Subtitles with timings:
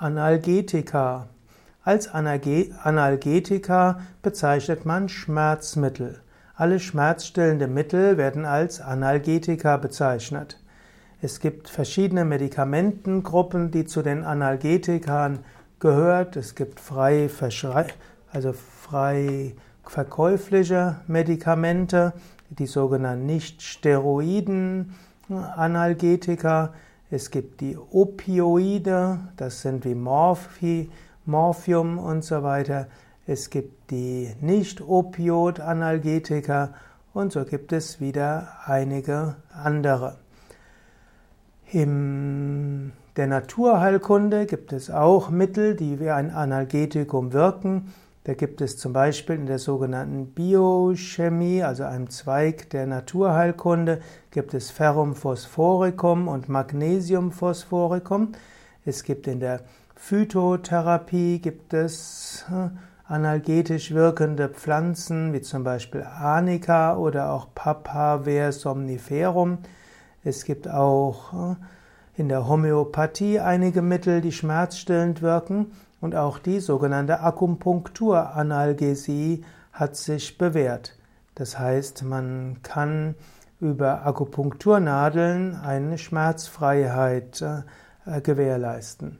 [0.00, 1.26] Analgetika.
[1.82, 6.20] Als Analgetika bezeichnet man Schmerzmittel.
[6.54, 10.60] Alle schmerzstillende Mittel werden als Analgetika bezeichnet.
[11.20, 15.40] Es gibt verschiedene Medikamentengruppen, die zu den Analgetikern
[15.80, 16.36] gehört.
[16.36, 17.28] Es gibt frei,
[18.30, 22.12] also frei verkäufliche Medikamente,
[22.50, 24.94] die sogenannten nicht-steroiden
[25.28, 26.72] Analgetika.
[27.10, 30.90] Es gibt die Opioide, das sind wie Morphi,
[31.24, 32.88] Morphium und so weiter.
[33.26, 36.74] Es gibt die Nicht-Opioid-Analgetika
[37.14, 40.18] und so gibt es wieder einige andere.
[41.70, 47.94] In der Naturheilkunde gibt es auch Mittel, die wie ein Analgetikum wirken.
[48.28, 54.52] Da gibt es zum Beispiel in der sogenannten Biochemie, also einem Zweig der Naturheilkunde, gibt
[54.52, 58.32] es Ferrum phosphoricum und Magnesium phosphoricum.
[58.84, 59.62] Es gibt in der
[59.96, 62.68] Phytotherapie gibt es äh,
[63.10, 69.56] analgetisch wirkende Pflanzen, wie zum Beispiel Arnica oder auch Papaver somniferum.
[70.22, 75.72] Es gibt auch äh, in der Homöopathie einige Mittel, die schmerzstillend wirken.
[76.00, 80.96] Und auch die sogenannte Akupunkturanalgesie hat sich bewährt.
[81.34, 83.16] Das heißt, man kann
[83.60, 87.62] über Akupunkturnadeln eine Schmerzfreiheit äh,
[88.20, 89.18] gewährleisten.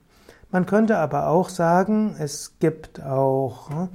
[0.51, 3.89] Man könnte aber auch sagen, es gibt auch äh,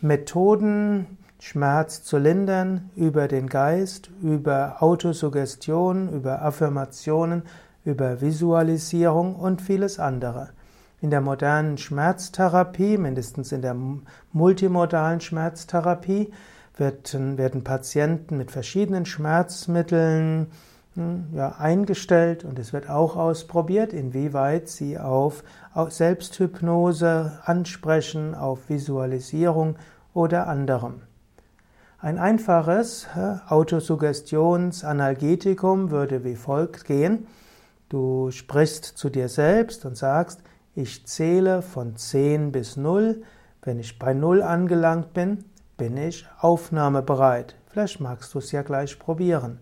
[0.00, 7.42] Methoden, Schmerz zu lindern über den Geist, über Autosuggestion, über Affirmationen,
[7.84, 10.48] über Visualisierung und vieles andere.
[11.00, 13.76] In der modernen Schmerztherapie, mindestens in der
[14.32, 16.32] multimodalen Schmerztherapie,
[16.76, 20.48] werden, Patienten mit verschiedenen Schmerzmitteln
[20.94, 25.44] hm, ja, eingestellt und es wird auch ausprobiert, inwieweit sie auf
[25.88, 29.76] Selbsthypnose ansprechen, auf Visualisierung
[30.14, 31.02] oder anderem.
[32.00, 33.08] Ein einfaches
[33.48, 37.26] Autosuggestionsanalgetikum würde wie folgt gehen.
[37.88, 40.40] Du sprichst zu dir selbst und sagst,
[40.78, 43.24] ich zähle von 10 bis 0.
[43.62, 45.44] Wenn ich bei 0 angelangt bin,
[45.76, 47.56] bin ich aufnahmebereit.
[47.66, 49.58] Vielleicht magst du es ja gleich probieren.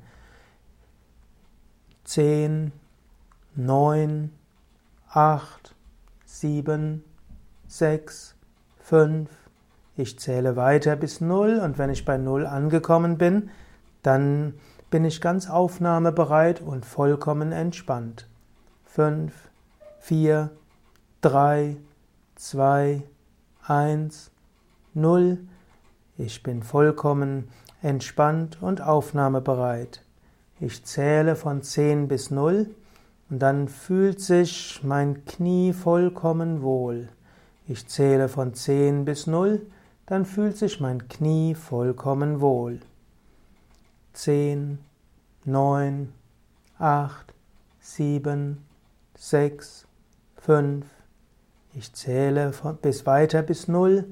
[2.04, 2.70] 10,
[3.54, 4.30] 9,
[5.08, 5.74] 8,
[6.26, 7.02] 7,
[7.66, 8.34] 6,
[8.80, 9.30] 5.
[9.96, 13.48] Ich zähle weiter bis 0 und wenn ich bei 0 angekommen bin,
[14.02, 14.52] dann
[14.90, 18.28] bin ich ganz aufnahmebereit und vollkommen entspannt.
[18.84, 19.32] 5,
[20.00, 20.50] 4,
[21.22, 21.76] 3,
[22.34, 23.02] 2,
[23.66, 24.30] 1,
[24.92, 25.38] 0.
[26.18, 27.48] Ich bin vollkommen
[27.80, 30.02] entspannt und aufnahmebereit.
[30.60, 32.68] Ich zähle von 10 bis 0
[33.30, 37.08] und dann fühlt sich mein Knie vollkommen wohl.
[37.66, 39.66] Ich zähle von 10 bis 0,
[40.04, 42.80] dann fühlt sich mein Knie vollkommen wohl.
[44.12, 44.78] 10,
[45.44, 46.12] 9,
[46.78, 47.34] 8,
[47.80, 48.64] 7,
[49.16, 49.86] 6,
[50.36, 50.86] 5,
[51.76, 54.06] ich zähle bis weiter bis Null.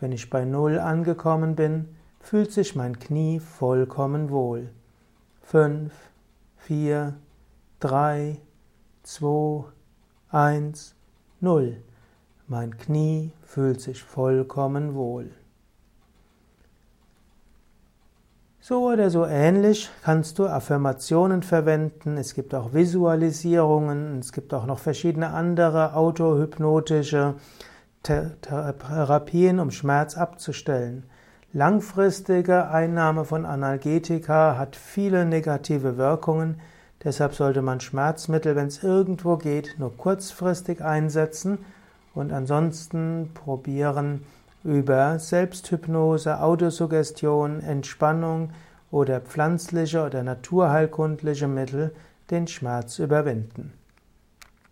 [0.00, 1.88] Wenn ich bei Null angekommen bin,
[2.20, 4.70] fühlt sich mein Knie vollkommen wohl.
[5.42, 5.92] Fünf,
[6.56, 7.14] vier,
[7.78, 8.38] drei,
[9.02, 9.64] zwei,
[10.30, 10.94] eins,
[11.40, 11.82] null.
[12.46, 15.30] Mein Knie fühlt sich vollkommen wohl.
[18.62, 22.18] So oder so ähnlich kannst du Affirmationen verwenden.
[22.18, 24.18] Es gibt auch Visualisierungen.
[24.18, 27.36] Es gibt auch noch verschiedene andere autohypnotische
[28.02, 31.04] Therapien, um Schmerz abzustellen.
[31.54, 36.60] Langfristige Einnahme von Analgetika hat viele negative Wirkungen.
[37.02, 41.64] Deshalb sollte man Schmerzmittel, wenn es irgendwo geht, nur kurzfristig einsetzen
[42.14, 44.20] und ansonsten probieren,
[44.64, 48.50] über Selbsthypnose, Autosuggestion, Entspannung
[48.90, 51.92] oder pflanzliche oder naturheilkundliche Mittel
[52.30, 53.72] den Schmerz überwinden.